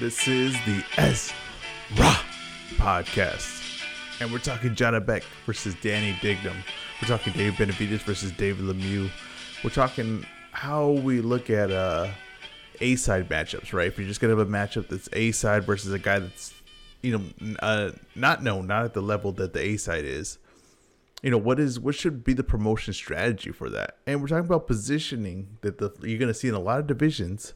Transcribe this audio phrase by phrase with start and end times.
[0.00, 1.30] This is the S
[1.98, 2.16] Ra
[2.76, 3.84] podcast.
[4.22, 6.56] And we're talking Janibek versus Danny Dignum.
[7.02, 9.10] We're talking Dave Benavidez versus David Lemieux.
[9.62, 12.08] We're talking how we look at uh,
[12.80, 13.88] A side matchups, right?
[13.88, 16.54] If you're just going to have a matchup that's A side versus a guy that's,
[17.02, 20.38] you know, uh, not known, not at the level that the A side is
[21.22, 24.46] you know what is what should be the promotion strategy for that and we're talking
[24.46, 27.52] about positioning that the you're going to see in a lot of divisions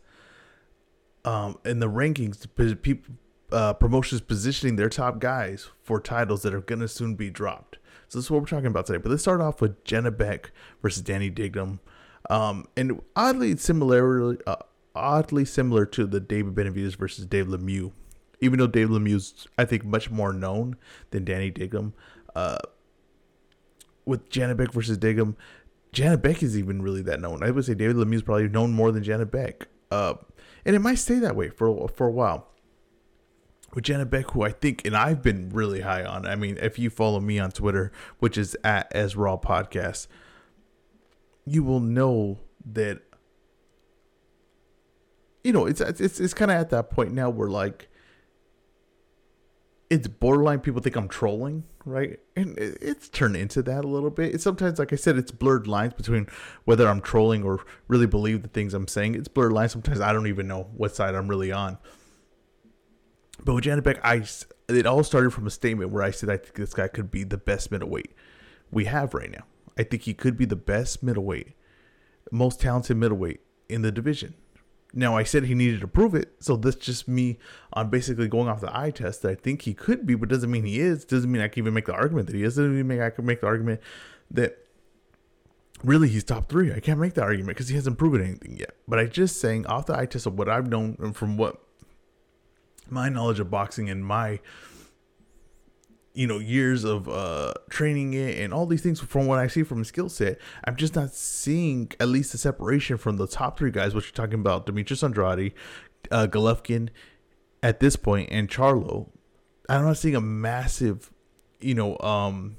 [1.25, 2.47] um in the rankings
[2.83, 3.15] people
[3.53, 7.79] uh, promotions positioning their top guys for titles that are going to soon be dropped
[8.09, 10.47] so this is what we're talking about today but let's start off with Janibek
[10.83, 11.79] versus danny dignum
[12.31, 14.57] um and oddly similar uh,
[14.95, 17.93] oddly similar to the david Benavidez versus dave lemieux
[18.41, 20.77] even though dave lemieux's i think much more known
[21.11, 21.93] than danny dignum
[22.35, 22.59] uh
[24.05, 25.37] with Janibek versus Dignum,
[25.93, 27.43] Janibek is even really that known.
[27.43, 29.67] I would say David Lemieux is probably known more than Janibek.
[29.91, 30.15] Uh,
[30.65, 32.49] and it might stay that way for for a while.
[33.75, 36.27] With Janibek, who I think, and I've been really high on.
[36.27, 40.07] I mean, if you follow me on Twitter, which is at as Raw Podcast,
[41.45, 42.39] you will know
[42.73, 43.01] that.
[45.43, 47.89] You know, it's it's it's kind of at that point now where like
[49.91, 52.19] it's borderline people think I'm trolling, right?
[52.37, 54.35] And it's turned into that a little bit.
[54.35, 56.27] It's sometimes, like I said, it's blurred lines between
[56.65, 59.15] whether I'm trolling or really believe the things I'm saying.
[59.15, 59.73] It's blurred lines.
[59.73, 61.79] Sometimes I don't even know what side I'm really on.
[63.45, 64.25] But with Janibek, I
[64.73, 67.25] it all started from a statement where I said I think this guy could be
[67.25, 68.15] the best middleweight
[68.71, 69.45] we have right now.
[69.77, 71.55] I think he could be the best middleweight,
[72.31, 74.35] most talented middleweight in the division.
[74.97, 77.39] Now I said he needed to prove it, so that's just me
[77.73, 80.51] on basically going off the eye test that I think he could be, but doesn't
[80.51, 81.05] mean he is.
[81.05, 82.55] Doesn't mean I can even make the argument that he is.
[82.55, 83.81] Doesn't even mean I can make the argument
[84.31, 84.57] that
[85.83, 86.73] really he's top three.
[86.73, 88.77] I can't make that argument because he hasn't proven anything yet.
[88.87, 91.61] But I just saying off the eye test of what I've known and from what
[92.89, 94.39] my knowledge of boxing and my
[96.15, 99.63] you know years of uh training it and all these things from what I see
[99.63, 103.59] from his skill set, I'm just not seeing at least the separation from the top
[103.59, 105.53] three guys, which you're talking about Demetrius Andrade,
[106.11, 106.89] uh, Golovkin
[107.63, 109.11] at this point, and Charlo.
[109.69, 111.13] I'm not seeing a massive,
[111.61, 112.57] you know, um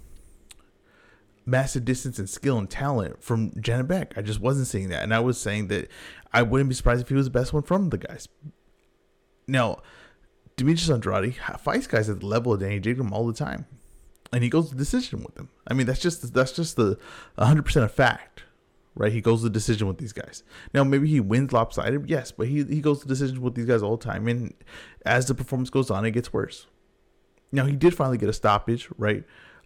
[1.45, 4.17] massive distance and skill and talent from Janibek.
[4.17, 5.03] I just wasn't seeing that.
[5.03, 5.87] And I was saying that
[6.33, 8.27] I wouldn't be surprised if he was the best one from the guys.
[9.47, 9.81] Now,
[10.57, 13.65] Demetrius Andrade fights guys at the level of Danny Dignum all the time,
[14.31, 15.49] and he goes to decision with them.
[15.67, 16.97] I mean, that's just that's just the
[17.35, 18.43] 100 percent of fact,
[18.95, 19.11] right?
[19.11, 20.43] He goes to decision with these guys.
[20.73, 23.83] Now, maybe he wins lopsided, yes, but he he goes to decision with these guys
[23.83, 24.53] all the time, and
[25.05, 26.67] as the performance goes on, it gets worse.
[27.51, 29.23] Now, he did finally get a stoppage, right?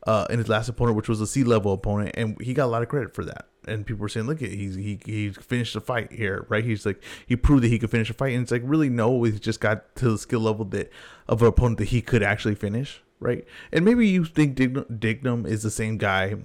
[0.08, 2.72] Uh, in his last opponent, which was a C level opponent, and he got a
[2.72, 5.82] lot of credit for that and people were saying, look, he's he he finished the
[5.82, 6.64] fight here, right?
[6.64, 9.24] He's like he proved that he could finish a fight, and it's like really no,
[9.24, 10.92] he just got to the skill level that
[11.28, 13.46] of an opponent that he could actually finish, right?
[13.72, 16.36] And maybe you think Dignum, Dignum is the same guy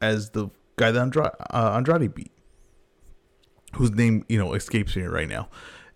[0.00, 2.32] as the guy that Andrade, uh, Andrade beat,
[3.74, 5.48] whose name you know escapes me right now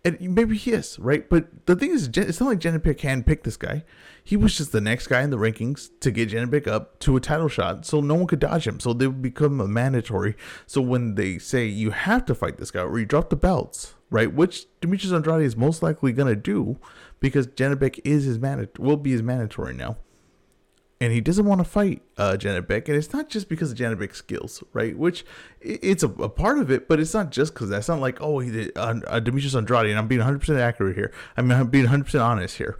[0.04, 1.28] and maybe he is right.
[1.28, 3.84] But the thing is, it's not like Janibek can pick this guy.
[4.22, 7.20] He was just the next guy in the rankings to get Janibek up to a
[7.20, 8.80] title shot, so no one could dodge him.
[8.80, 10.36] So they would become a mandatory.
[10.66, 13.94] So when they say you have to fight this guy or you drop the belts,
[14.10, 16.78] right, which Demetrius Andrade is most likely gonna do,
[17.20, 19.96] because Janibek is his man will be his mandatory now
[21.00, 24.18] and he doesn't want to fight uh, Janibek, and it's not just because of Janibek's
[24.18, 24.96] skills, right?
[24.96, 25.24] Which
[25.60, 28.38] it's a, a part of it, but it's not just because that's not like oh
[28.38, 31.12] he did uh, uh, Demetrius Andrade, and I'm being 100 percent accurate here.
[31.36, 32.78] I mean I'm being 100 percent honest here.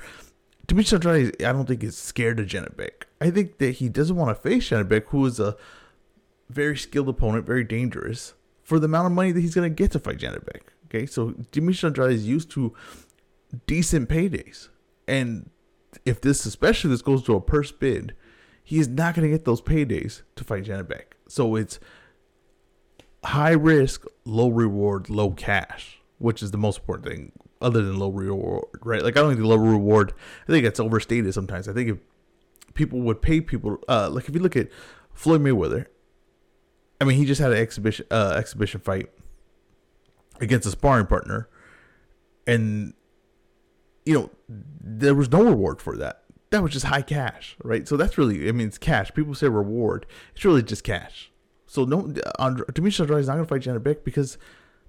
[0.66, 3.04] Demetrius Andrade, I don't think is scared of Janibek.
[3.20, 5.56] I think that he doesn't want to face Janibek, who is a
[6.48, 9.92] very skilled opponent, very dangerous for the amount of money that he's going to get
[9.92, 10.62] to fight Janibek.
[10.86, 12.74] Okay, so Demetrius Andrade is used to
[13.66, 14.68] decent paydays,
[15.06, 15.50] and
[16.04, 18.14] if this, especially this goes to a purse bid,
[18.62, 21.04] he is not going to get those paydays to fight Janibek.
[21.28, 21.78] So it's
[23.24, 28.10] high risk, low reward, low cash, which is the most important thing, other than low
[28.10, 29.02] reward, right?
[29.02, 30.12] Like I don't think the low reward.
[30.48, 31.68] I think it's overstated sometimes.
[31.68, 31.98] I think if
[32.74, 34.68] people would pay people, uh, like if you look at
[35.12, 35.86] Floyd Mayweather,
[37.00, 39.10] I mean, he just had an exhibition uh, exhibition fight
[40.40, 41.48] against a sparring partner,
[42.46, 42.94] and
[44.04, 46.22] you know, there was no reward for that.
[46.50, 47.88] That was just high cash, right?
[47.88, 49.12] So that's really, I mean, it's cash.
[49.12, 50.06] People say reward.
[50.34, 51.32] It's really just cash.
[51.66, 54.38] So no, Andre, Demetrius Andrade is not going to fight Janibek because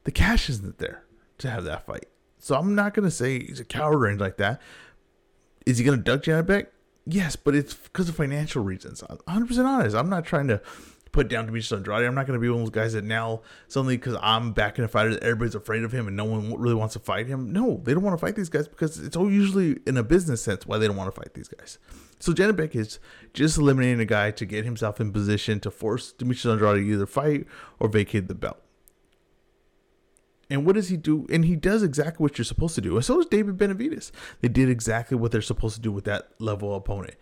[0.03, 1.03] the cash isn't there
[1.39, 2.05] to have that fight.
[2.37, 4.61] So I'm not going to say he's a coward or anything like that.
[5.65, 6.67] Is he going to duck Janibek?
[7.07, 9.03] Yes, but it's because of financial reasons.
[9.09, 9.95] I'm 100% honest.
[9.95, 10.61] I'm not trying to
[11.15, 12.05] put down Demetrius Andrade.
[12.05, 14.77] I'm not going to be one of those guys that now suddenly because I'm back
[14.77, 17.27] in a fighter, that everybody's afraid of him and no one really wants to fight
[17.27, 17.53] him.
[17.53, 20.43] No, they don't want to fight these guys because it's all usually in a business
[20.43, 21.79] sense why they don't want to fight these guys.
[22.19, 22.99] So Janibek is
[23.33, 27.05] just eliminating a guy to get himself in position to force Demetrius Andrade to either
[27.05, 27.47] fight
[27.79, 28.61] or vacate the belt.
[30.49, 31.25] And what does he do?
[31.31, 32.97] And he does exactly what you're supposed to do.
[32.97, 34.11] And so does David Benavides.
[34.41, 37.15] They did exactly what they're supposed to do with that level opponent.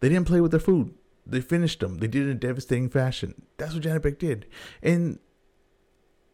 [0.00, 0.94] They didn't play with their food.
[1.30, 1.98] They finished them.
[1.98, 3.42] They did it in a devastating fashion.
[3.56, 4.46] That's what Janibek did.
[4.82, 5.18] And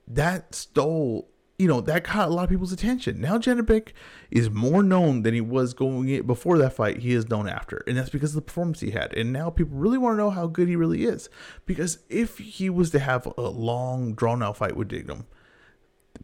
[0.08, 1.28] that stole,
[1.58, 3.20] you know, that caught a lot of people's attention.
[3.20, 3.90] Now Janibek
[4.30, 6.98] is more known than he was going in before that fight.
[6.98, 7.82] He is known after.
[7.86, 9.14] And that's because of the performance he had.
[9.16, 11.28] And now people really want to know how good he really is.
[11.64, 15.26] Because if he was to have a long, drawn out fight with Dignum,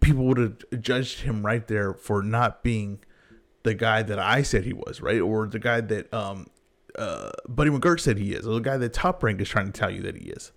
[0.00, 3.00] people would have judged him right there for not being
[3.62, 5.20] the guy that I said he was, right?
[5.20, 6.48] Or the guy that um,
[6.98, 9.72] uh, Buddy McGirt said he is, or the guy that Top Rank is trying to
[9.72, 10.52] tell you that he is.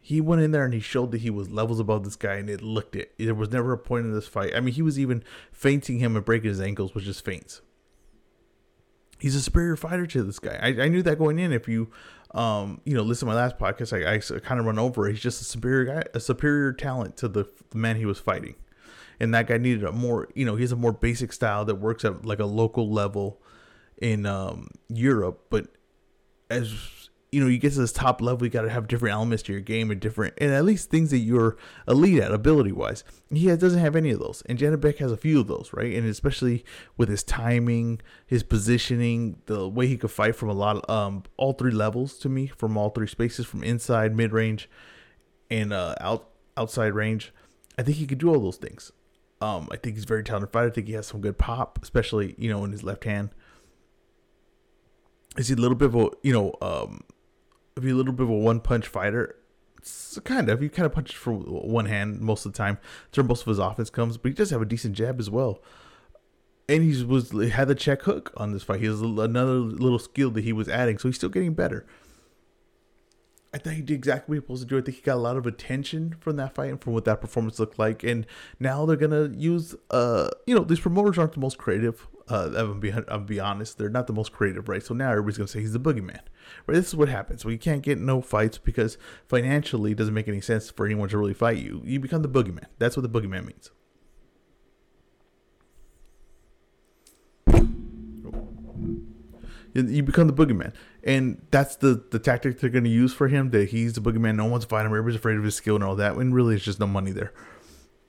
[0.00, 2.50] He went in there and he showed that he was levels above this guy, and
[2.50, 3.12] it looked it.
[3.18, 4.54] There was never a point in this fight.
[4.54, 7.62] I mean, he was even feinting him and breaking his ankles, which is feints.
[9.18, 10.58] He's a superior fighter to this guy.
[10.60, 11.52] I, I knew that going in.
[11.52, 11.90] If you,
[12.32, 15.08] um, you know, listen to my last podcast, I, I kind of run over.
[15.08, 18.56] He's just a superior guy, a superior talent to the, the man he was fighting,
[19.18, 21.76] and that guy needed a more, you know, he has a more basic style that
[21.76, 23.40] works at like a local level
[24.00, 25.68] in um, Europe, but
[26.50, 26.74] as
[27.34, 29.52] you know, you get to this top level, you got to have different elements to
[29.52, 31.56] your game and different, and at least things that you're
[31.88, 33.02] elite at, ability wise.
[33.28, 35.94] He doesn't have any of those, and Janibek has a few of those, right?
[35.94, 36.64] And especially
[36.96, 41.24] with his timing, his positioning, the way he could fight from a lot of um,
[41.36, 44.70] all three levels to me, from all three spaces, from inside, mid range,
[45.50, 47.32] and uh, out outside range.
[47.76, 48.92] I think he could do all those things.
[49.40, 50.68] Um, I think he's very talented fighter.
[50.68, 53.30] I think he has some good pop, especially you know in his left hand
[55.36, 57.02] is he a little bit of a you know um
[57.76, 59.36] is he a little bit of a one punch fighter
[59.78, 63.18] it's kind of he kind of punches from one hand most of the time that's
[63.18, 65.60] where most of his offense comes but he does have a decent jab as well
[66.68, 70.30] and he was had the check hook on this fight he has another little skill
[70.30, 71.86] that he was adding so he's still getting better
[73.54, 74.78] I think he did exactly what he was supposed to do.
[74.78, 77.20] I think he got a lot of attention from that fight and from what that
[77.20, 78.02] performance looked like.
[78.02, 78.26] And
[78.58, 82.08] now they're gonna use, uh, you know, these promoters aren't the most creative.
[82.28, 84.82] Uh, I'm be, I'm be honest, they're not the most creative, right?
[84.82, 86.20] So now everybody's gonna say he's the boogeyman,
[86.66, 86.74] right?
[86.74, 87.44] This is what happens.
[87.44, 88.96] We can't get no fights because
[89.28, 91.82] financially it doesn't make any sense for anyone to really fight you.
[91.84, 92.64] You become the boogeyman.
[92.78, 93.70] That's what the boogeyman means.
[99.74, 100.72] you become the boogeyman,
[101.02, 103.50] and that's the the tactic they're going to use for him.
[103.50, 104.36] That he's the boogeyman.
[104.36, 104.92] No one's fighting him.
[104.92, 106.16] Everybody's afraid of his skill and all that.
[106.16, 107.32] When really, it's just no money there.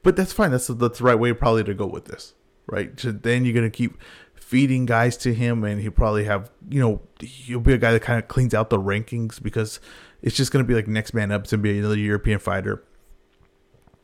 [0.04, 0.52] But that's fine.
[0.52, 2.36] That's that's the right way probably to go with this,
[2.68, 3.00] right?
[3.00, 3.98] So then you're to keep
[4.34, 8.02] feeding guys to him, and he'll probably have you know he'll be a guy that
[8.02, 9.80] kind of cleans out the rankings because
[10.22, 11.46] it's just to be like next man up.
[11.48, 12.84] To be another European fighter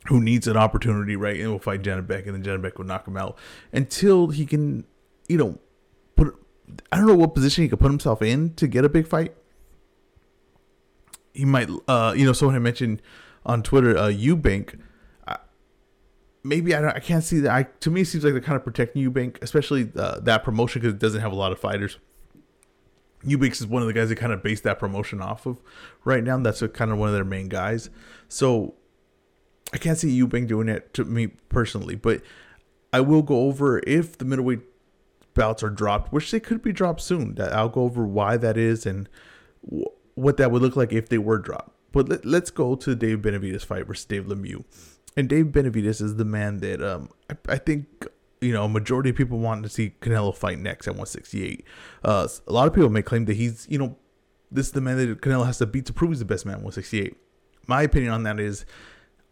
[0.06, 1.40] who needs an opportunity, right?
[1.40, 3.38] And will fight Janibek, and then Janibek will knock him out
[3.72, 4.84] until he can,
[5.28, 5.58] you know,
[6.16, 6.34] put.
[6.90, 9.34] I don't know what position he could put himself in to get a big fight.
[11.32, 13.00] He might, uh, you know, someone had mentioned
[13.46, 14.78] on Twitter, uh, Eubank.
[16.44, 17.52] Maybe I don't, I can't see that.
[17.52, 20.82] I to me, it seems like they're kind of protecting Eubank, especially uh, that promotion
[20.82, 21.98] because it doesn't have a lot of fighters.
[23.24, 25.60] Eubanks is one of the guys that kind of based that promotion off of
[26.04, 26.36] right now.
[26.38, 27.90] That's a, kind of one of their main guys.
[28.28, 28.74] So
[29.72, 32.22] I can't see Eubank doing it to me personally, but
[32.92, 34.60] I will go over if the middleweight
[35.34, 37.38] bouts are dropped, which they could be dropped soon.
[37.40, 39.08] I'll go over why that is and
[40.14, 41.70] what that would look like if they were dropped.
[41.92, 44.64] But let, us go to the Dave Benavidez fight versus Dave Lemieux.
[45.16, 48.06] And Dave Benavidez is the man that um, I, I think
[48.42, 51.64] you know, a majority of people want to see Canelo fight next at 168.
[52.04, 53.96] Uh, a lot of people may claim that he's, you know,
[54.50, 56.56] this is the man that Canelo has to beat to prove he's the best man
[56.56, 57.16] at 168.
[57.68, 58.66] My opinion on that is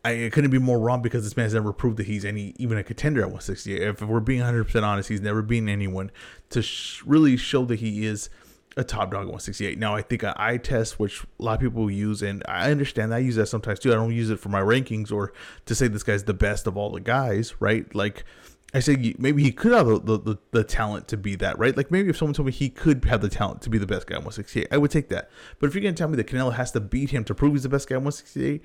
[0.05, 2.79] I couldn't be more wrong because this man has never proved that he's any even
[2.79, 3.83] a contender at 168.
[3.83, 6.11] If we're being 100% honest, he's never been anyone
[6.51, 8.31] to sh- really show that he is
[8.77, 9.79] a top dog at 168.
[9.79, 13.13] Now, I think an eye test, which a lot of people use, and I understand
[13.13, 13.17] that.
[13.17, 13.91] I use that sometimes too.
[13.91, 15.33] I don't use it for my rankings or
[15.67, 17.93] to say this guy's the best of all the guys, right?
[17.95, 18.25] Like,
[18.73, 21.77] I say maybe he could have the, the, the, the, talent to be that, right?
[21.77, 24.07] Like maybe if someone told me he could have the talent to be the best
[24.07, 25.29] guy at 168, I would take that.
[25.59, 27.65] But if you're to tell me that Canelo has to beat him to prove he's
[27.65, 28.63] the best guy at 168,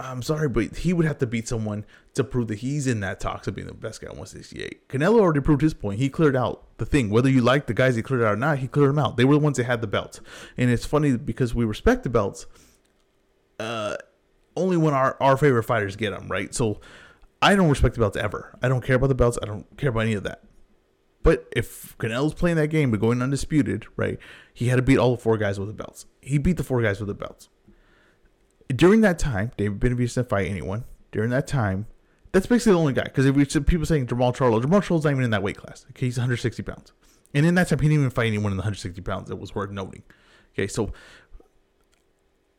[0.00, 3.20] I'm sorry, but he would have to beat someone to prove that he's in that
[3.20, 4.88] talks of being the best guy at 168.
[4.88, 5.98] Canelo already proved his point.
[5.98, 7.10] He cleared out the thing.
[7.10, 9.16] Whether you like the guys he cleared out or not, he cleared them out.
[9.16, 10.20] They were the ones that had the belts.
[10.56, 12.46] And it's funny because we respect the belts
[13.58, 13.96] uh,
[14.56, 16.54] only when our, our favorite fighters get them, right?
[16.54, 16.80] So
[17.42, 18.56] I don't respect the belts ever.
[18.62, 19.38] I don't care about the belts.
[19.42, 20.42] I don't care about any of that.
[21.22, 24.18] But if Canelo's playing that game but going undisputed, right,
[24.54, 26.06] he had to beat all the four guys with the belts.
[26.22, 27.50] He beat the four guys with the belts.
[28.74, 30.84] During that time, David Benavidez didn't fight anyone.
[31.12, 31.86] During that time,
[32.32, 33.04] that's basically the only guy.
[33.04, 35.86] Because if we people saying Jermall Charlo, Jermall Charlo's not even in that weight class.
[35.90, 36.92] Okay, he's 160 pounds,
[37.34, 39.28] and in that time, he didn't even fight anyone in the 160 pounds.
[39.28, 40.04] That was worth noting.
[40.54, 40.92] Okay, so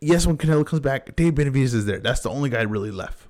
[0.01, 1.99] yes, when Canelo comes back, Dave Benavidez is there.
[1.99, 3.27] That's the only guy really left.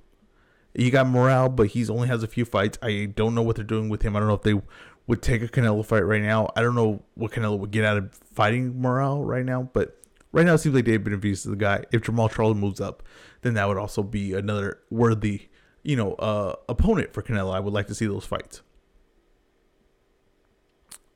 [0.73, 2.79] You got Morrell, but he's only has a few fights.
[2.81, 4.15] I don't know what they're doing with him.
[4.15, 4.59] I don't know if they
[5.05, 6.49] would take a Canelo fight right now.
[6.55, 10.00] I don't know what Canelo would get out of fighting Morrell right now, but
[10.31, 11.83] right now it seems like Dave Benavidez is the guy.
[11.91, 13.03] If Jermall Charlo moves up,
[13.41, 15.49] then that would also be another worthy,
[15.83, 17.53] you know, uh, opponent for Canelo.
[17.53, 18.61] I would like to see those fights.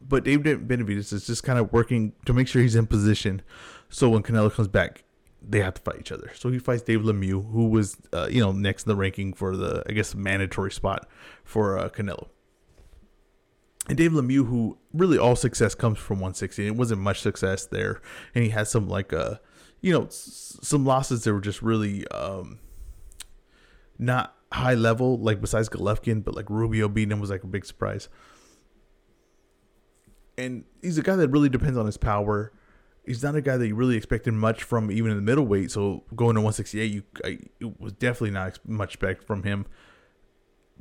[0.02, 3.42] But Dave Benavidez is just kind of working to make sure he's in position,
[3.90, 5.04] so when Canelo comes back,
[5.48, 6.32] they have to fight each other.
[6.36, 9.56] So he fights Dave Lemieux, who was uh, you know next in the ranking for
[9.56, 11.08] the I guess mandatory spot
[11.44, 12.28] for uh, Canelo.
[13.88, 18.02] And Dave Lemieux, who really all success comes from 160, it wasn't much success there,
[18.34, 19.36] and he had some like uh
[19.82, 22.60] you know s- some losses that were just really um
[24.00, 27.66] not high level, like besides Golovkin, but like Rubio beating him was like a big
[27.66, 28.10] surprise.
[30.38, 32.52] And he's a guy that really depends on his power
[33.06, 35.72] he's not a guy that you really expected much from even in the middleweight.
[35.72, 39.66] So going to 168, you I, it was definitely not much expect from him.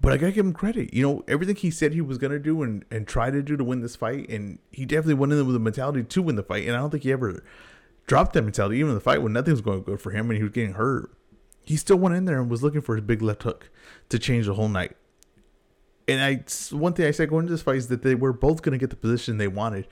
[0.00, 0.92] But I gotta give him credit.
[0.92, 3.64] You know everything he said he was gonna do and and try to do to
[3.64, 6.42] win this fight, and he definitely went in there with a mentality to win the
[6.42, 6.66] fight.
[6.66, 7.42] And I don't think he ever
[8.06, 10.36] dropped that mentality, even in the fight when nothing was going good for him and
[10.36, 11.10] he was getting hurt.
[11.62, 13.70] He still went in there and was looking for his big left hook
[14.10, 14.96] to change the whole night.
[16.06, 18.60] And I one thing I said going into this fight is that they were both
[18.62, 19.86] to get the position they wanted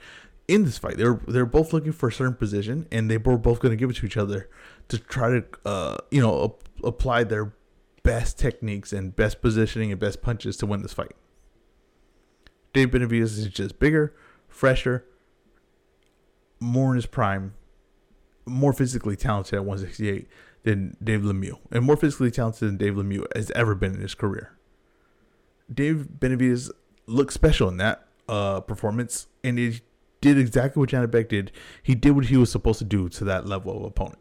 [0.47, 0.97] in this fight.
[0.97, 3.89] They're they're both looking for a certain position, and they were both going to give
[3.89, 4.49] it to each other
[4.89, 7.53] to try to uh, you know ap- apply their
[8.03, 11.15] best techniques and best positioning and best punches to win this fight.
[12.73, 14.13] Dave Benavidez is just bigger,
[14.47, 15.05] fresher,
[16.59, 17.53] more in his prime,
[18.45, 20.27] more physically talented at 168
[20.63, 24.15] than Dave Lemieux, and more physically talented than Dave Lemieux has ever been in his
[24.15, 24.57] career.
[25.73, 26.71] Dave Benavidez
[27.05, 29.81] looked special in that uh, performance, and he
[30.21, 31.51] did exactly what Janibek did.
[31.81, 34.19] He did what he was supposed to do to that level of opponent.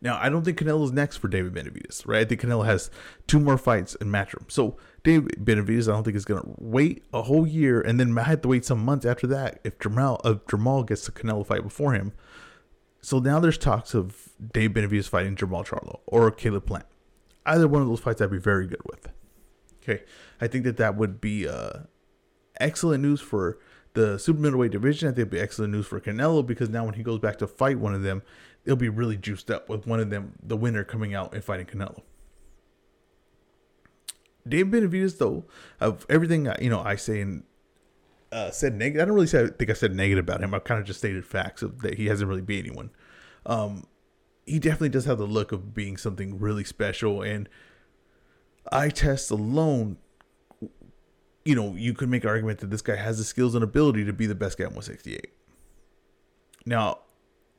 [0.00, 2.20] Now, I don't think Canelo's next for David Benavidez, right?
[2.20, 2.88] I think Canelo has
[3.26, 4.50] two more fights in Matchroom.
[4.50, 8.12] So, David Benavidez, I don't think is going to wait a whole year and then
[8.12, 11.44] might have to wait some months after that if Jermall, if Jermall gets the Canelo
[11.44, 12.12] fight before him.
[13.00, 16.86] So now there's talks of Dave Benavidez fighting Jermall Charlo or Caleb Plant.
[17.46, 19.08] Either one of those fights I'd be very good with.
[19.82, 20.04] Okay.
[20.40, 21.80] I think that that would be uh,
[22.60, 23.58] excellent news for
[23.94, 25.08] the super middleweight division.
[25.08, 27.46] I think it'd be excellent news for Canelo because now when he goes back to
[27.46, 28.22] fight one of them,
[28.64, 31.66] it'll be really juiced up with one of them, the winner, coming out and fighting
[31.66, 32.02] Canelo.
[34.46, 35.44] Dave Benavidez, though,
[35.80, 37.44] of everything you know, I say and
[38.32, 39.02] uh, said negative.
[39.02, 40.54] I don't really say I think I said negative about him.
[40.54, 42.90] I kind of just stated facts of that he hasn't really beat anyone.
[43.44, 43.86] Um,
[44.46, 47.48] he definitely does have the look of being something really special, and
[48.72, 49.98] eye test alone
[51.48, 54.04] you know, you could make an argument that this guy has the skills and ability
[54.04, 55.32] to be the best guy at 168.
[56.66, 56.98] Now,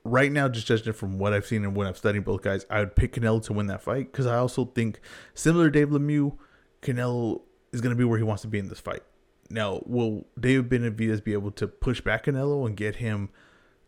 [0.03, 2.79] right now, just judging from what I've seen and what I've studied both guys, I
[2.79, 4.99] would pick Canelo to win that fight because I also think,
[5.33, 6.37] similar to Dave Lemieux,
[6.81, 7.41] Canelo
[7.71, 9.03] is going to be where he wants to be in this fight.
[9.49, 13.29] Now, will David Benavidez be able to push back Canelo and get him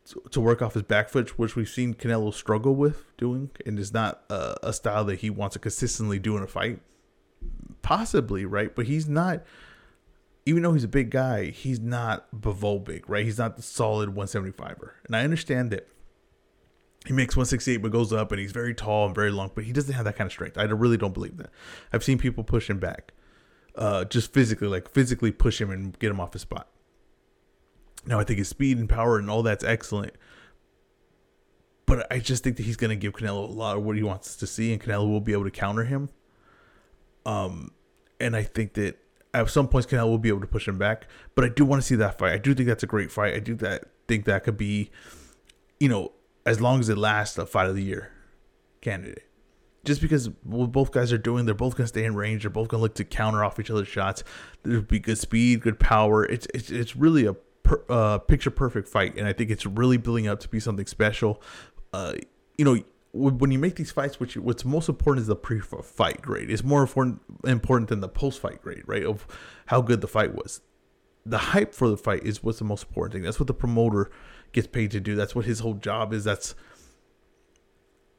[0.05, 3.77] to, to work off his back foot, which we've seen Canelo struggle with doing, and
[3.77, 6.79] is not a, a style that he wants to consistently do in a fight?
[7.81, 8.75] Possibly, right?
[8.75, 9.43] But he's not
[10.45, 13.23] even though he's a big guy, he's not Bivol big, right?
[13.23, 14.91] He's not the solid 175er.
[15.05, 15.87] And I understand that
[17.05, 19.73] he makes 168 but goes up and he's very tall and very long, but he
[19.73, 20.57] doesn't have that kind of strength.
[20.57, 21.49] I really don't believe that.
[21.91, 23.13] I've seen people push him back.
[23.73, 26.67] Uh, just physically, like physically push him and get him off his spot.
[28.05, 30.13] Now I think his speed and power and all that's excellent.
[31.85, 34.35] But I just think that he's gonna give Canelo a lot of what he wants
[34.35, 36.09] to see, and Canelo will be able to counter him.
[37.25, 37.71] Um,
[38.19, 38.97] and I think that
[39.33, 41.07] at some points Canelo will be able to push him back.
[41.35, 42.33] But I do want to see that fight.
[42.33, 43.33] I do think that's a great fight.
[43.33, 44.91] I do that think that could be,
[45.79, 46.11] you know,
[46.45, 48.11] as long as it lasts, a fight of the year
[48.81, 49.25] candidate.
[49.83, 52.43] Just because what both guys are doing, they're both gonna stay in range.
[52.43, 54.23] They're both gonna look to counter off each other's shots.
[54.63, 56.23] There'll be good speed, good power.
[56.25, 59.97] It's it's it's really a per, uh, picture perfect fight, and I think it's really
[59.97, 61.41] building up to be something special.
[61.93, 62.13] Uh,
[62.57, 62.77] you know,
[63.13, 66.49] when you make these fights, which what's most important is the pre-fight grade.
[66.49, 69.03] It's more important important than the post-fight grade, right?
[69.03, 69.27] Of
[69.65, 70.61] how good the fight was.
[71.25, 73.23] The hype for the fight is what's the most important thing.
[73.23, 74.09] That's what the promoter
[74.51, 75.15] gets paid to do.
[75.15, 76.23] That's what his whole job is.
[76.23, 76.55] That's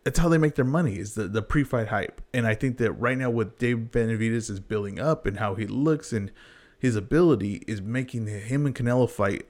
[0.04, 2.21] that's how they make their money is the, the pre-fight hype.
[2.35, 5.64] And I think that right now what Dave Benavidez is building up and how he
[5.66, 6.32] looks and
[6.76, 9.47] his ability is making him and Canelo fight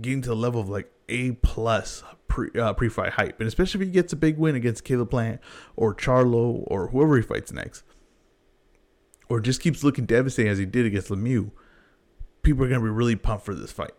[0.00, 3.80] getting to the level of like A plus pre uh, pre fight hype, and especially
[3.80, 5.40] if he gets a big win against Caleb Plant
[5.76, 7.82] or Charlo or whoever he fights next,
[9.28, 11.50] or just keeps looking devastating as he did against Lemieux,
[12.42, 13.92] people are gonna be really pumped for this fight.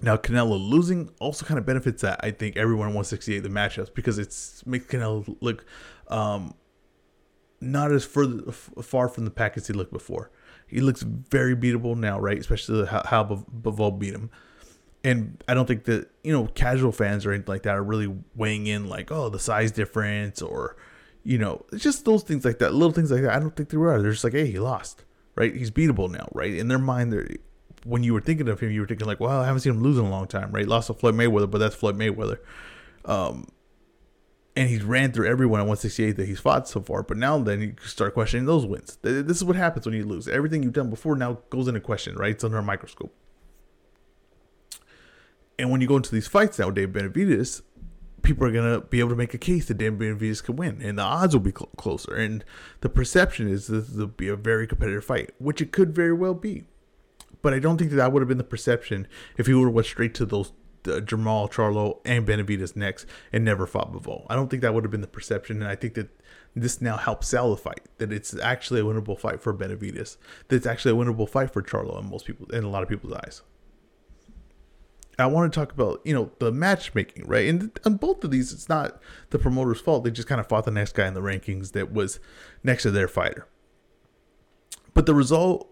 [0.00, 4.18] Now Canelo losing also kind of benefits that I think everyone 168 the matchups because
[4.18, 5.64] it's makes Canelo look
[6.08, 6.54] um,
[7.60, 10.30] not as further, far from the pack as he looked before.
[10.66, 12.38] He looks very beatable now, right?
[12.38, 14.30] Especially how, how Bivol beat him.
[15.02, 18.14] And I don't think that, you know, casual fans or anything like that are really
[18.34, 20.76] weighing in like, oh, the size difference or,
[21.22, 23.34] you know, just those things like that, little things like that.
[23.34, 24.00] I don't think they were.
[24.02, 25.04] They're just like, hey, he lost,
[25.38, 25.54] right?
[25.54, 26.52] He's beatable now, right?
[26.52, 27.28] In their mind, they're,
[27.84, 29.82] when you were thinking of him, you were thinking like, well, I haven't seen him
[29.82, 30.66] lose in a long time, right?
[30.66, 32.38] Lost to Floyd Mayweather, but that's Floyd Mayweather.
[33.04, 33.46] Um,
[34.56, 37.04] and he's ran through everyone at 168 that he's fought so far.
[37.04, 38.98] But now then you start questioning those wins.
[39.02, 40.26] This is what happens when you lose.
[40.26, 42.32] Everything you've done before now goes into question, right?
[42.32, 43.14] It's under a microscope.
[45.56, 47.62] And when you go into these fights now, Dave Benavidez,
[48.28, 50.98] people are gonna be able to make a case that Dave Benavidez can win, and
[50.98, 52.14] the odds will be cl- closer.
[52.14, 52.44] And
[52.82, 56.34] the perception is this will be a very competitive fight, which it could very well
[56.34, 56.64] be.
[57.40, 59.08] But I don't think that, that would have been the perception
[59.38, 60.52] if he would have went straight to those
[60.86, 64.26] uh, Jermall Charlo and Benavidez next and never fought Bivol.
[64.28, 66.08] I don't think that would have been the perception, and I think that
[66.54, 67.80] this now helps sell the fight.
[67.96, 70.18] That it's actually a winnable fight for Benavidez.
[70.48, 72.90] That it's actually a winnable fight for Charlo in most people in a lot of
[72.90, 73.40] people's eyes.
[75.18, 77.48] I want to talk about you know the matchmaking, right?
[77.48, 80.04] And on both of these, it's not the promoter's fault.
[80.04, 82.20] They just kind of fought the next guy in the rankings that was
[82.62, 83.48] next to their fighter.
[84.94, 85.70] But the result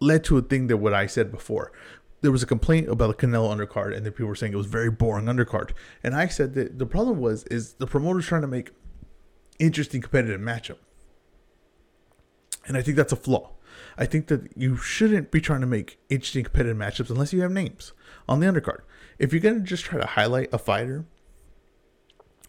[0.00, 1.72] led to a thing that what I said before,
[2.22, 4.66] there was a complaint about the Canelo undercard, and the people were saying it was
[4.66, 5.72] very boring undercard.
[6.02, 8.70] And I said that the problem was is the promoter's trying to make
[9.58, 10.78] interesting competitive matchup,
[12.66, 13.50] and I think that's a flaw.
[13.96, 17.52] I think that you shouldn't be trying to make interesting competitive matchups unless you have
[17.52, 17.92] names
[18.28, 18.80] on the undercard.
[19.18, 21.04] If you're gonna just try to highlight a fighter,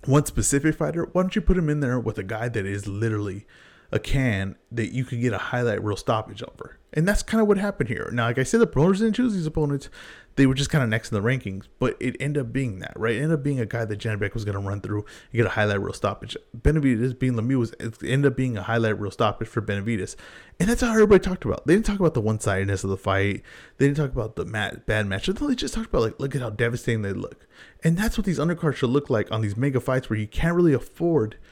[0.06, 2.88] one specific fighter, why don't you put him in there with a guy that is
[2.88, 3.45] literally
[3.93, 6.79] a can that you could get a highlight reel stoppage over.
[6.93, 8.10] And that's kind of what happened here.
[8.12, 9.89] Now, like I said, the promoters didn't choose these opponents.
[10.36, 12.93] They were just kind of next in the rankings, but it ended up being that,
[12.95, 13.15] right?
[13.15, 15.45] It ended up being a guy that Janibek was going to run through and get
[15.45, 16.36] a highlight reel stoppage.
[16.58, 20.15] Benavidez being Lemieux was it ended up being a highlight reel stoppage for Benavidez.
[20.60, 21.67] And that's how everybody talked about.
[21.67, 23.43] They didn't talk about the one sidedness of the fight.
[23.77, 25.27] They didn't talk about the mat, bad match.
[25.27, 27.45] They just talked about like look at how devastating they look.
[27.84, 30.56] And that's what these undercards should look like on these mega fights where you can't
[30.56, 31.38] really afford–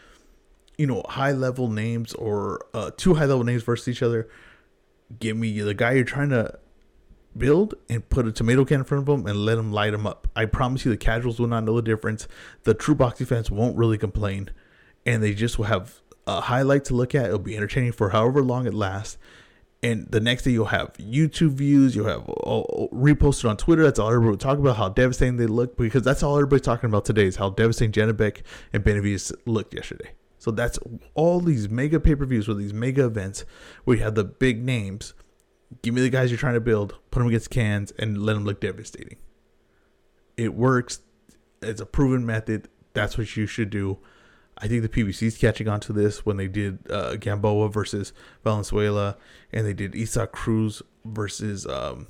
[0.82, 4.28] you know, high level names or uh, two high level names versus each other.
[5.20, 6.58] Give me the guy you're trying to
[7.38, 10.08] build and put a tomato can in front of them and let them light them
[10.08, 10.28] up.
[10.36, 12.28] I promise you, the casuals will not know the difference.
[12.64, 14.50] The true boxing fans won't really complain,
[15.06, 17.26] and they just will have a highlight to look at.
[17.26, 19.20] It'll be entertaining for however long it lasts.
[19.84, 23.84] And the next day you'll have YouTube views, you'll have reposted on Twitter.
[23.84, 26.90] That's all everybody will talk about how devastating they look because that's all everybody's talking
[26.90, 28.42] about today is how devastating Janibek
[28.74, 30.12] and Benavidez looked yesterday.
[30.42, 30.80] So that's
[31.14, 33.46] all these mega pay per views with these mega events
[33.84, 35.14] where you have the big names.
[35.84, 38.44] Give me the guys you're trying to build, put them against cans, and let them
[38.44, 39.18] look devastating.
[40.38, 41.02] It works.
[41.62, 42.70] It's a proven method.
[42.94, 44.00] That's what you should do.
[44.58, 48.12] I think the PBC is catching on to this when they did uh, Gamboa versus
[48.44, 49.18] Valenzuela,
[49.54, 52.08] and they did Isaac Cruz versus um,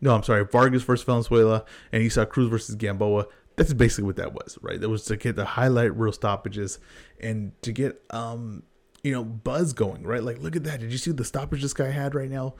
[0.00, 4.32] no, I'm sorry, Vargas versus Valenzuela, and Isaac Cruz versus Gamboa that's basically what that
[4.32, 4.80] was, right?
[4.80, 6.78] That was to get the highlight real stoppages
[7.20, 8.62] and to get um
[9.02, 10.22] you know buzz going, right?
[10.22, 10.80] Like look at that.
[10.80, 12.54] Did you see the stoppage this guy had right now?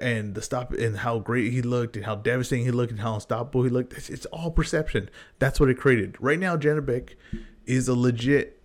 [0.00, 3.14] And the stop and how great he looked and how devastating he looked and how
[3.14, 3.92] unstoppable he looked.
[3.92, 5.10] It's, it's all perception.
[5.38, 6.16] That's what it created.
[6.20, 7.14] Right now, Janibek
[7.66, 8.60] is a legit.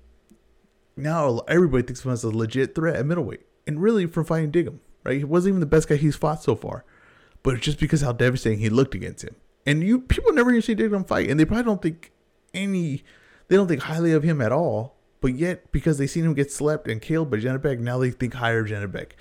[0.95, 4.51] Now everybody thinks of him as a legit threat at middleweight, and really from fighting
[4.51, 5.17] Dignum, right?
[5.17, 6.83] He wasn't even the best guy he's fought so far,
[7.43, 9.35] but it's just because how devastating he looked against him.
[9.65, 12.11] And you people never even see Dignum fight, and they probably don't think
[12.53, 13.03] any,
[13.47, 14.95] they don't think highly of him at all.
[15.21, 18.35] But yet, because they seen him get slept and killed by Janibek, now they think
[18.35, 19.11] higher of.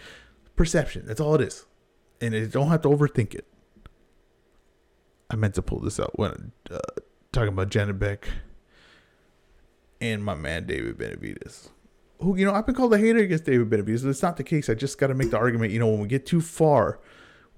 [0.55, 1.07] Perception.
[1.07, 1.66] That's all it is,
[2.20, 3.46] and they don't have to overthink it.
[5.31, 6.79] I meant to pull this out when uh,
[7.33, 8.24] talking about Janibek
[10.01, 11.68] and my man David Benavidez.
[12.20, 14.05] Who you know I've been called a hater against David Benavidez.
[14.05, 14.68] It's not the case.
[14.68, 15.72] I just got to make the argument.
[15.72, 17.01] You know when we get too far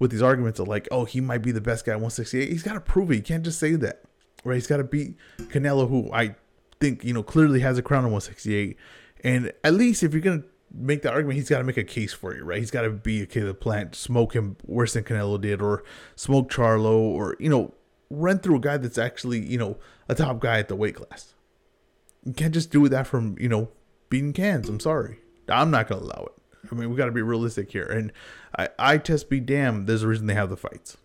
[0.01, 2.49] with these arguments of like, oh, he might be the best guy at 168.
[2.49, 3.15] He's got to prove it.
[3.15, 4.01] He can't just say that,
[4.43, 4.55] right?
[4.55, 6.35] He's got to beat Canelo, who I
[6.79, 8.77] think you know clearly has a crown at 168.
[9.23, 10.41] And at least if you're gonna
[10.73, 12.57] make the argument, he's got to make a case for you, right?
[12.57, 15.61] He's got to be a kid of the plant, smoke him worse than Canelo did,
[15.61, 15.83] or
[16.15, 17.75] smoke Charlo, or you know,
[18.09, 19.77] run through a guy that's actually you know
[20.09, 21.35] a top guy at the weight class.
[22.25, 23.69] You can't just do that from you know
[24.09, 24.67] beating cans.
[24.67, 26.40] I'm sorry, I'm not gonna allow it.
[26.69, 27.85] I mean, we got to be realistic here.
[27.85, 28.11] And
[28.57, 29.87] I, I test be damned.
[29.87, 30.97] There's a reason they have the fights.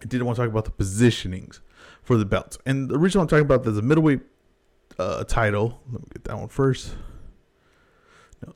[0.00, 1.60] I didn't want to talk about the positionings
[2.02, 2.58] for the belts.
[2.64, 4.20] And the reason I'm talking about the middleweight
[4.98, 6.94] uh, title, let me get that one first.
[8.44, 8.54] No,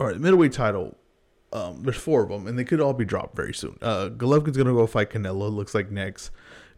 [0.00, 0.96] all right, the middleweight title.
[1.52, 3.78] Um, there's four of them, and they could all be dropped very soon.
[3.80, 5.52] Uh, Golovkin's gonna go fight Canelo.
[5.52, 6.30] Looks like next.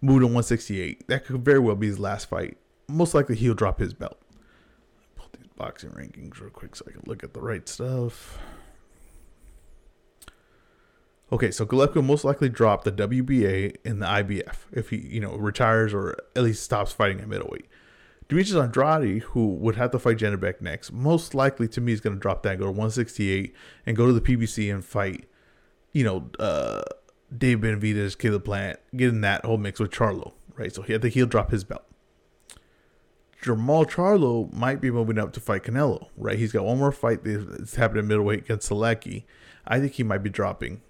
[0.02, 1.08] Moved to 168.
[1.08, 2.58] That could very well be his last fight.
[2.88, 4.20] Most likely, he'll drop his belt.
[5.56, 8.38] Boxing rankings real quick so I can look at the right stuff.
[11.32, 15.34] Okay, so Golovkin most likely drop the WBA and the IBF if he, you know,
[15.34, 17.66] retires or at least stops fighting at middleweight.
[18.28, 22.14] Demetrius Andrade, who would have to fight Janibek next, most likely to me is going
[22.14, 23.54] to drop that go to 168
[23.86, 25.28] and go to the PBC and fight,
[25.92, 26.82] you know, uh,
[27.36, 30.72] Dave Benavidez, Caleb Plant, getting that whole mix with Charlo, right?
[30.72, 31.84] So he, I think he'll drop his belt.
[33.46, 36.36] Jermall Charlo might be moving up to fight Canelo, right?
[36.36, 39.22] He's got one more fight that's happening in middleweight against Sulecki.
[39.64, 40.82] I think he might be dropping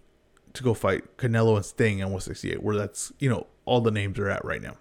[0.54, 4.18] to go fight Canelo and Sting at 168, where that's you know all the names
[4.18, 4.78] are at right now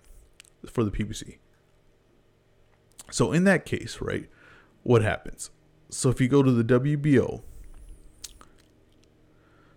[0.65, 1.37] for the PBC.
[3.11, 4.29] So in that case, right,
[4.83, 5.49] what happens?
[5.89, 7.41] So if you go to the WBO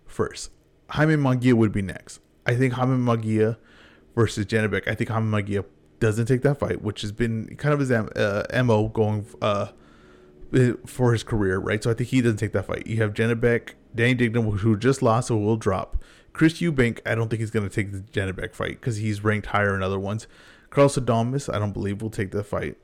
[0.05, 0.51] first,
[0.91, 2.21] Jaime Munguia would be next.
[2.45, 3.57] I think Jaime Munguia
[4.15, 4.87] versus Janibek.
[4.87, 5.65] I think Jaime Munguia
[5.99, 9.67] doesn't take that fight, which has been kind of his uh, mo going uh,
[10.85, 11.83] for his career, right?
[11.83, 12.87] So I think he doesn't take that fight.
[12.87, 16.03] You have Janibek Danny Dignum, who just lost, so will drop.
[16.33, 19.47] Chris Eubank, I don't think he's going to take the Janibek fight because he's ranked
[19.47, 20.27] higher in other ones.
[20.69, 22.77] Carlos Adames, I don't believe will take the fight.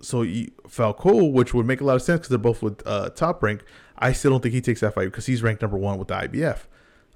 [0.00, 3.42] So Falcao, which would make a lot of sense because they're both with uh, top
[3.42, 3.64] rank,
[3.98, 6.14] I still don't think he takes that fight because he's ranked number one with the
[6.14, 6.66] IBF.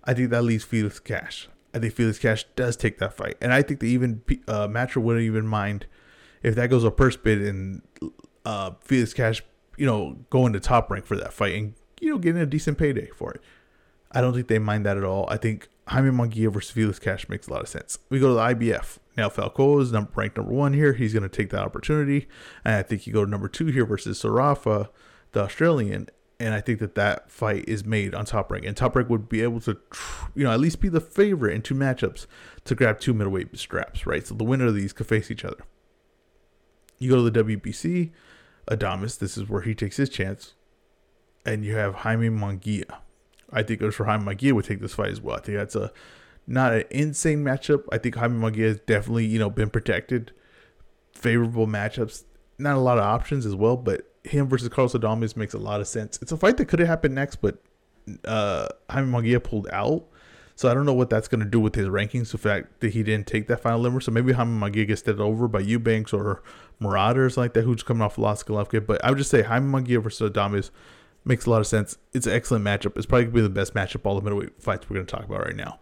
[0.05, 1.49] I think that leaves Felix Cash.
[1.75, 5.25] I think Felix Cash does take that fight, and I think that even uh, wouldn't
[5.25, 5.87] even mind
[6.43, 7.83] if that goes a purse bid and
[8.45, 9.43] uh, Felix Cash,
[9.77, 12.79] you know, going to top rank for that fight and you know, getting a decent
[12.79, 13.41] payday for it.
[14.11, 15.25] I don't think they mind that at all.
[15.31, 17.99] I think Jaime Munguia versus Felix Cash makes a lot of sense.
[18.11, 18.41] We go to the
[18.73, 18.99] IBF.
[19.17, 20.95] Now Falcao is number, ranked number one here.
[20.95, 22.29] He's going to take that opportunity.
[22.65, 24.89] And I think you go to number two here versus Zerafa,
[25.31, 26.09] the Australian.
[26.43, 28.65] And I think that that fight is made on Top Rank.
[28.65, 29.79] And Top Rank would be able to,
[30.35, 32.27] you know, at least be the favorite in two matchups
[32.65, 34.27] to grab two middleweight straps, right?
[34.27, 35.65] So the winner of these could face each other.
[36.99, 38.11] You go to the WBC,
[38.69, 39.21] Adames.
[39.21, 40.55] This is where he takes his chance
[41.47, 42.99] and you have Jaime Munguia.
[43.53, 45.37] I think for Jaime Munguia would take this fight as well.
[45.37, 45.93] I think that's a
[46.49, 47.85] not an insane matchup.
[47.93, 50.33] I think Jaime Munguia has definitely you know been protected,
[51.15, 52.25] favorable matchups.
[52.59, 55.81] Not a lot of options as well, but him versus Carlos Adames makes a lot
[55.81, 56.19] of sense.
[56.23, 57.59] It's a fight that could have happened next, but
[58.25, 60.05] uh, Jaime Munguia pulled out.
[60.55, 62.31] So I don't know what that's going to do with his rankings.
[62.31, 64.01] The fact that he didn't take that final limber.
[64.01, 66.43] So maybe Jaime Munguia gets stepped over by Eubanks or
[66.79, 68.87] Marauders like that, who's coming off loss Golovkin.
[68.87, 70.71] But I would just say Jaime Munguia versus Adames
[71.25, 71.99] Makes a lot of sense.
[72.13, 72.97] It's an excellent matchup.
[72.97, 75.17] It's probably going to be the best matchup all the middleweight fights we're going to
[75.17, 75.79] talk about right now.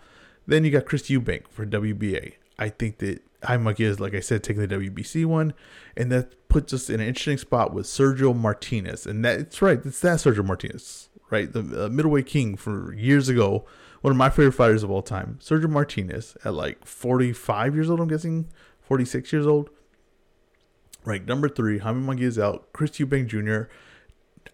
[0.50, 2.32] Then you got Chris Eubank for WBA.
[2.58, 5.54] I think that Jaime is, like I said, taking the WBC one,
[5.96, 9.06] and that puts us in an interesting spot with Sergio Martinez.
[9.06, 11.52] And that's right, it's that Sergio Martinez, right?
[11.52, 13.64] The uh, middleweight king for years ago,
[14.00, 15.38] one of my favorite fighters of all time.
[15.40, 18.48] Sergio Martinez at like 45 years old, I'm guessing,
[18.80, 19.70] 46 years old.
[21.04, 22.72] Right, number three, Jaime Munguia is out.
[22.72, 23.72] Chris Eubank Jr.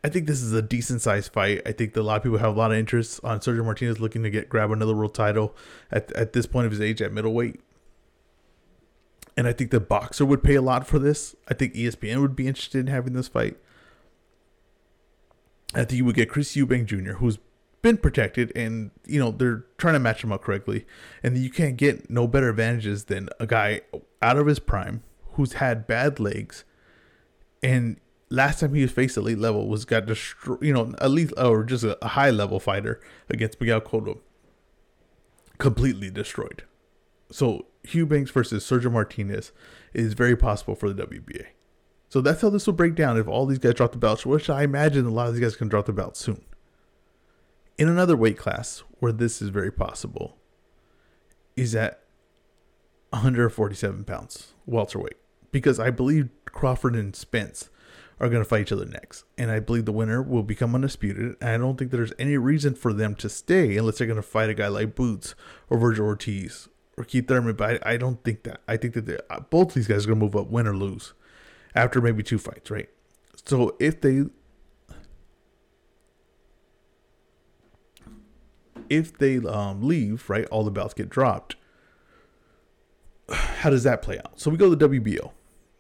[0.05, 1.63] I think this is a decent sized fight.
[1.67, 4.01] I think that a lot of people have a lot of interest on Sergio Martinez
[4.01, 5.57] looking to get grab another world title
[5.91, 7.61] at at this point of his age at middleweight.
[9.37, 11.37] And I think the boxer would pay a lot for this.
[11.49, 13.59] I think ESPN would be interested in having this fight.
[15.75, 17.39] I think you would get Chris Eubank Jr., who's
[17.83, 20.87] been protected, and you know they're trying to match him up correctly.
[21.23, 23.83] And you can't get no better advantages than a guy
[24.23, 26.65] out of his prime who's had bad legs,
[27.63, 31.65] and last time he was faced elite level was got destroyed, you know, elite or
[31.65, 34.21] just a, a, high level fighter against Miguel Cotto.
[35.59, 36.65] Completely destroyed.
[37.31, 39.53] So Eubanks versus Sergio Martinez
[39.95, 41.47] is very possible for the WBA.
[42.09, 44.49] So that's how this will break down if all these guys drop the belts, which
[44.49, 46.45] I imagine a lot of these guys can drop the belt soon.
[47.79, 50.37] In another weight class where this is very possible
[51.57, 52.01] is at
[53.11, 55.17] 147 pounds welterweight
[55.51, 57.71] because I believe Crawford and Spence
[58.19, 59.25] are going to fight each other next.
[59.37, 61.37] And I believe the winner will become undisputed.
[61.41, 64.23] And I don't think there's any reason for them to stay unless they're going to
[64.23, 65.35] fight a guy like Boots
[65.69, 67.57] or Vergil Ortiz or Keith Thurman.
[67.57, 68.61] But I, I don't think that.
[68.67, 71.13] I think that uh, both these guys are going to move up, win or lose,
[71.75, 72.89] after maybe two fights, right?
[73.45, 74.25] So if they.
[78.89, 81.57] If they um, leave, right, all the belts get dropped.
[83.29, 84.39] How does that play out?
[84.39, 85.33] So we go to the WBO.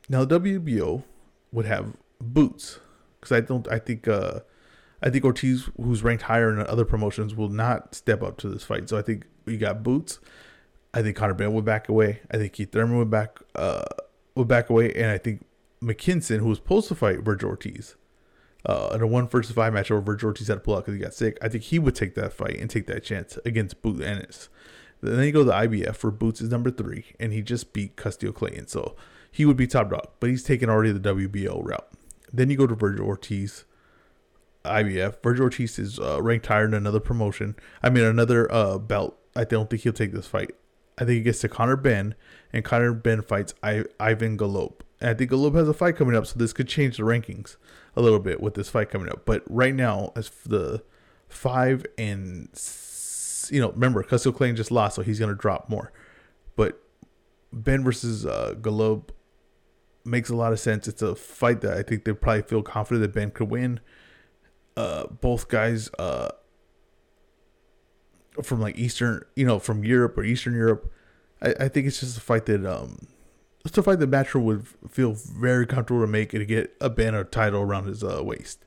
[0.09, 1.05] Now, the WBO
[1.53, 2.81] would have boots
[3.21, 3.67] because I don't.
[3.71, 4.41] I think uh,
[5.03, 8.65] I think Ortiz, who's ranked higher in other promotions, will not step up to this
[8.65, 8.89] fight.
[8.89, 10.19] So I think we got Boots.
[10.95, 12.21] I think Conor Benn would back away.
[12.31, 13.85] I think Keith Thurman would back uh
[14.35, 15.45] would back away, and I think
[15.83, 17.97] McKinson, who was supposed to fight Vergil Ortiz,
[18.65, 20.95] uh, in a one versus five match over Vergil Ortiz had to pull out because
[20.95, 21.39] he got sick.
[21.43, 24.49] I think he would take that fight and take that chance against Boot Ennis.
[25.03, 27.97] Then you go to the IBF for Boots is number three, and he just beat
[27.97, 28.97] Custio Clayton, so
[29.31, 30.09] he would be top dog.
[30.21, 31.87] But he's taken already the WBO route.
[32.33, 33.65] Then you go to Vergil Ortiz,
[34.65, 35.21] IBF.
[35.23, 37.57] Vergil Ortiz is uh, ranked higher in another promotion.
[37.83, 39.19] I mean another uh, belt.
[39.35, 40.55] I don't think he'll take this fight.
[40.99, 42.15] I think he gets to Conor Benn,
[42.53, 44.81] and Conor Benn fights I- Ivan Galope.
[45.01, 47.57] And I think Galop has a fight coming up, so this could change the rankings
[47.95, 49.27] a little bit with this fight coming up.
[49.27, 50.83] But right now, as the
[51.29, 52.49] five and
[53.51, 55.93] you know, remember Custio Clayton just lost, so he's gonna drop more.
[56.57, 56.83] But
[57.53, 59.11] Benn versus uh, Galop
[60.07, 60.89] makes a lot of sense.
[60.89, 63.81] It's a fight that I think they probably feel confident that Benn could win.
[64.77, 66.31] Uh, both guys uh,
[68.43, 70.93] from like Eastern, you know, from Europe or Eastern Europe.
[71.43, 73.07] I, I think it's just a fight that um,
[73.65, 76.89] it's a fight that Matchroom would feel very comfortable to make and to get a
[76.89, 78.65] banner title around his uh, waist.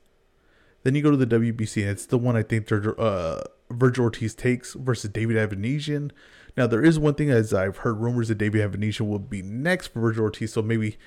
[0.82, 4.34] Then you go to the WBC, and it's the one I think uh, Vergil Ortiz
[4.34, 6.10] takes versus David Avanesyan.
[6.56, 9.88] Now there is one thing as I've heard rumors that David Avanesyan will be next
[9.88, 10.98] for Vergil Ortiz, so maybe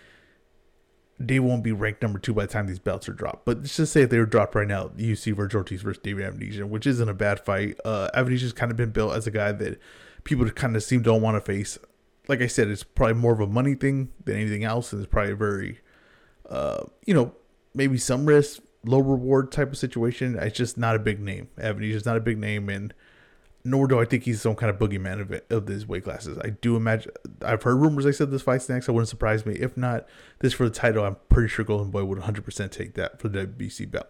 [1.19, 3.45] they won't be ranked number two by the time these belts are dropped.
[3.45, 6.01] But let's just say if they were dropped right now, you see Vergil Ortiz versus
[6.03, 7.79] David Avanesyan, which isn't a bad fight.
[7.85, 9.79] Uh, Avanesyan's kind of been built as a guy that
[10.23, 11.77] people kind of seem don't want to face.
[12.27, 15.11] Like I said, it's probably more of a money thing than anything else, and it's
[15.11, 15.79] probably a very,
[16.49, 17.33] uh, you know,
[17.75, 20.37] maybe some risk, low reward type of situation.
[20.39, 21.49] It's just not a big name.
[21.57, 22.93] Avanesyan's not a big name, and
[23.65, 26.37] nor do I think he's some kind of boogeyman of it, of these weight classes.
[26.43, 28.05] I do imagine I've heard rumors.
[28.05, 28.89] I said this fight's next.
[28.89, 30.05] I wouldn't surprise me if not
[30.39, 31.05] this for the title.
[31.05, 34.07] I'm pretty sure Golden Boy would 100% take that for the WBC belt.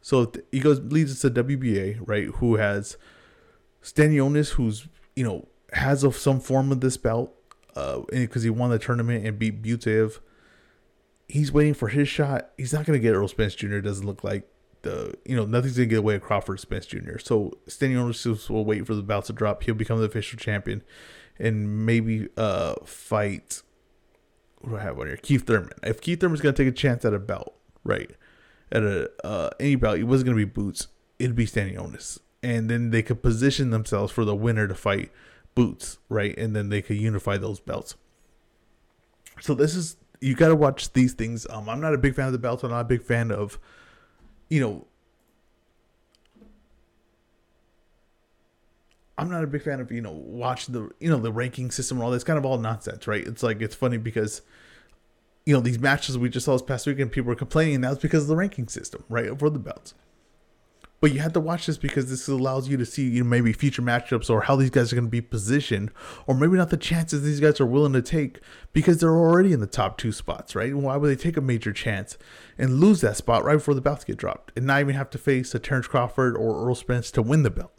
[0.00, 2.26] So he goes leads us to WBA, right?
[2.26, 2.96] Who has
[3.82, 7.32] Stanionis, who's you know has a, some form of this belt,
[7.74, 10.18] uh, because he won the tournament and beat Butaev.
[11.28, 12.50] He's waiting for his shot.
[12.56, 13.78] He's not gonna get Errol Spence Jr.
[13.78, 14.48] Doesn't look like
[14.86, 17.18] the you know nothing's gonna get away with Crawford Spence Jr.
[17.18, 19.62] So standing Stanionis will wait for the belt to drop.
[19.64, 20.82] He'll become the official champion,
[21.38, 23.62] and maybe uh fight.
[24.60, 25.16] What do I have on here?
[25.16, 25.70] Keith Thurman.
[25.82, 28.10] If Keith Thurman's gonna take a chance at a belt, right?
[28.72, 30.88] At a uh, any belt, it wasn't gonna be Boots.
[31.18, 35.10] It'd be Stanionis, and then they could position themselves for the winner to fight
[35.54, 36.36] Boots, right?
[36.38, 37.94] And then they could unify those belts.
[39.40, 41.46] So this is you got to watch these things.
[41.50, 42.62] Um, I'm not a big fan of the belts.
[42.62, 43.58] I'm not a big fan of
[44.48, 44.86] you know,
[49.18, 51.98] I'm not a big fan of you know watch the you know the ranking system
[51.98, 53.26] and all that's kind of all nonsense, right?
[53.26, 54.42] It's like it's funny because
[55.46, 57.98] you know these matches we just saw this past weekend, people were complaining, and was
[57.98, 59.94] because of the ranking system, right, for the belts.
[60.98, 63.52] But you have to watch this because this allows you to see you know maybe
[63.52, 65.90] future matchups or how these guys are going to be positioned,
[66.26, 68.40] or maybe not the chances these guys are willing to take
[68.72, 70.70] because they're already in the top two spots, right?
[70.70, 72.16] And why would they take a major chance
[72.56, 75.18] and lose that spot right before the belts get dropped, and not even have to
[75.18, 77.72] face a Terrence Crawford or Errol Spence to win the belt?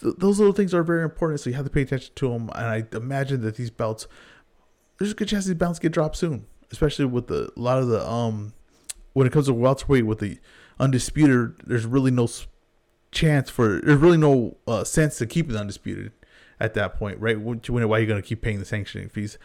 [0.00, 2.50] So those little things are very important, so you have to pay attention to them.
[2.54, 4.06] And I imagine that these belts,
[4.98, 7.88] there's a good chance these belts get dropped soon, especially with the a lot of
[7.88, 8.52] the um
[9.14, 10.38] when it comes to welterweight with the
[10.78, 12.28] undisputed, there's really no
[13.12, 16.12] chance for there's really no uh, sense to keep it undisputed
[16.60, 17.38] at that point, right?
[17.38, 19.38] Why are you going to keep paying the sanctioning fees?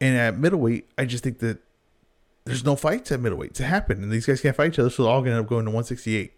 [0.00, 1.58] And at middleweight, I just think that
[2.44, 5.04] there's no fights at middleweight to happen, and these guys can't fight each other, so
[5.04, 6.32] they're all going to end up going to 168,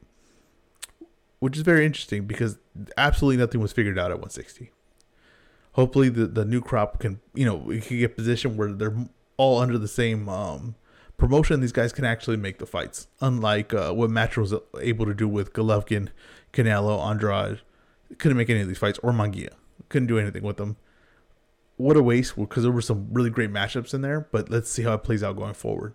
[1.38, 2.58] which is very interesting because
[2.98, 4.70] absolutely nothing was figured out at 160.
[5.72, 8.96] Hopefully, the the new crop can you know can get a position where they're
[9.36, 10.76] all under the same um,
[11.16, 13.08] promotion, these guys can actually make the fights.
[13.20, 16.08] Unlike uh, what Match was able to do with Golovkin,
[16.52, 17.60] Canelo, Andrade,
[18.18, 19.50] couldn't make any of these fights, or Munguia.
[19.88, 20.76] Couldn't do anything with them.
[21.76, 24.82] What a waste because there were some really great matchups in there, but let's see
[24.82, 25.94] how it plays out going forward.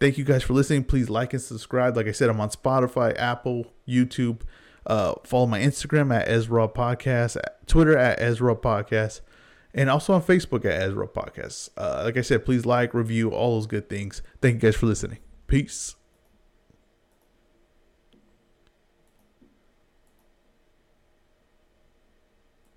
[0.00, 0.84] Thank you guys for listening.
[0.84, 1.96] Please like and subscribe.
[1.96, 4.40] Like I said, I'm on Spotify, Apple, YouTube.
[4.86, 7.36] Uh, follow my Instagram at Ezra Podcast,
[7.66, 9.20] Twitter at Ezra Podcast
[9.74, 11.70] and also on Facebook at Ezra Podcasts.
[11.76, 14.22] Uh, like I said, please like, review, all those good things.
[14.40, 15.18] Thank you guys for listening.
[15.46, 15.96] Peace.